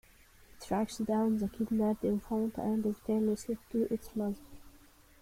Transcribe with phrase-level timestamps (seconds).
[0.59, 4.35] He tracks down the kidnapped infant and returns it to its mother.